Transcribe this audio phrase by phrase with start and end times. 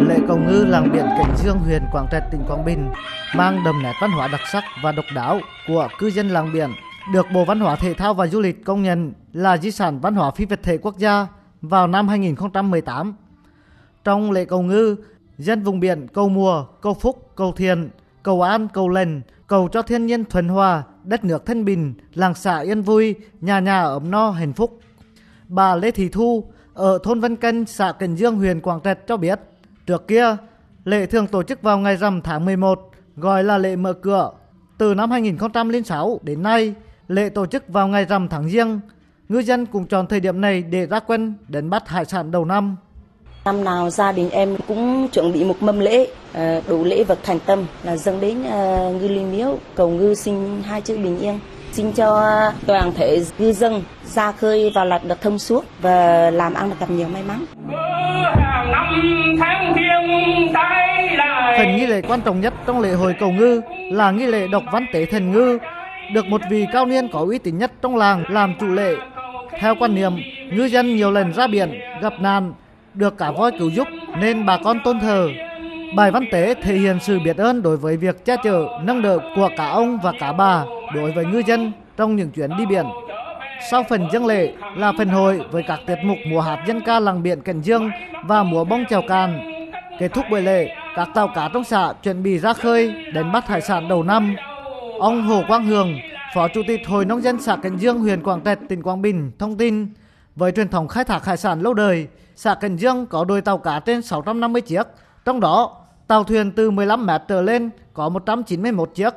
[0.00, 2.90] lễ cầu ngư làng biển Cảnh Dương, huyện Quảng Trạch, tỉnh Quảng Bình
[3.34, 6.70] mang đậm nét văn hóa đặc sắc và độc đáo của cư dân làng biển,
[7.12, 10.14] được Bộ Văn hóa Thể thao và Du lịch công nhận là di sản văn
[10.14, 11.26] hóa phi vật thể quốc gia
[11.62, 13.14] vào năm 2018.
[14.04, 14.96] Trong lễ cầu ngư,
[15.38, 17.88] dân vùng biển cầu mùa, cầu phúc, cầu thiền,
[18.22, 22.34] cầu an, cầu lành, cầu cho thiên nhiên thuần hòa, đất nước thanh bình, làng
[22.34, 24.80] xã yên vui, nhà nhà ấm no hạnh phúc.
[25.48, 26.44] Bà Lê Thị Thu
[26.74, 29.40] ở thôn Vân Cân, xã Cần Dương, huyện Quảng Trạch cho biết,
[29.86, 30.36] trước kia
[30.84, 34.30] lễ thường tổ chức vào ngày rằm tháng 11, gọi là lễ mở cửa.
[34.78, 36.74] Từ năm 2006 đến nay,
[37.08, 38.80] lễ tổ chức vào ngày rằm tháng Giêng.
[39.28, 42.44] Ngư dân cũng chọn thời điểm này để ra quân đánh bắt hải sản đầu
[42.44, 42.76] năm.
[43.44, 47.18] Năm nào gia đình em cũng chuẩn bị một mâm lễ, ờ, đủ lễ vật
[47.22, 51.18] thành tâm là dâng đến ờ, ngư liên miếu cầu ngư xin hai chữ bình
[51.18, 51.38] yên.
[51.72, 52.22] Xin cho
[52.66, 56.76] toàn thể ngư dân ra khơi và lạch được thông suốt và làm ăn được
[56.80, 57.44] gặp nhiều may mắn.
[58.34, 59.25] hàng năm
[61.96, 65.06] lễ quan trọng nhất trong lễ hội cầu ngư là nghi lễ đọc văn tế
[65.06, 65.58] thần ngư,
[66.12, 68.94] được một vị cao niên có uy tín nhất trong làng làm chủ lễ.
[69.58, 70.12] Theo quan niệm,
[70.52, 72.52] ngư dân nhiều lần ra biển gặp nạn,
[72.94, 73.88] được cả voi cứu giúp
[74.18, 75.28] nên bà con tôn thờ.
[75.96, 79.18] Bài văn tế thể hiện sự biết ơn đối với việc che chở, nâng đỡ
[79.36, 82.86] của cả ông và cả bà đối với ngư dân trong những chuyến đi biển.
[83.70, 87.00] Sau phần dân lễ là phần hội với các tiết mục múa hát dân ca
[87.00, 87.90] làng biển Cần Dương
[88.24, 89.52] và múa bông chèo càn.
[89.98, 93.48] Kết thúc buổi lễ, các tàu cá trong xã chuẩn bị ra khơi đánh bắt
[93.48, 94.36] hải sản đầu năm.
[95.00, 95.98] Ông Hồ Quang Hường,
[96.34, 99.30] Phó Chủ tịch Hội Nông dân xã Cảnh Dương, huyện Quảng Trạch, tỉnh Quảng Bình
[99.38, 99.88] thông tin,
[100.36, 103.58] với truyền thống khai thác hải sản lâu đời, xã Cảnh Dương có đôi tàu
[103.58, 104.82] cá trên 650 chiếc,
[105.24, 109.10] trong đó tàu thuyền từ 15 mét trở lên có 191 chiếc.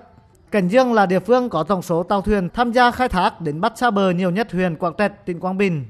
[0.51, 3.61] Cảnh Dương là địa phương có tổng số tàu thuyền tham gia khai thác đến
[3.61, 5.85] bắt xa bờ nhiều nhất huyện Quảng Trạch, tỉnh Quảng Bình.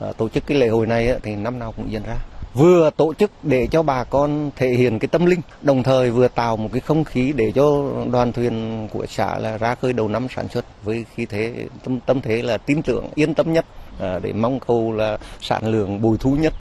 [0.00, 2.16] À, tổ chức cái lễ hội này thì năm nào cũng diễn ra
[2.54, 6.28] vừa tổ chức để cho bà con thể hiện cái tâm linh, đồng thời vừa
[6.28, 10.08] tạo một cái không khí để cho đoàn thuyền của xã là ra khơi đầu
[10.08, 11.54] năm sản xuất với khí thế,
[11.84, 13.64] tâm tâm thế là tin tưởng, yên tâm nhất
[14.00, 16.52] à, để mong cầu là sản lượng bội thu nhất.